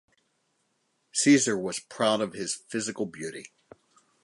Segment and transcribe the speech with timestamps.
[1.11, 3.51] Caesar was proud of his physical beauty.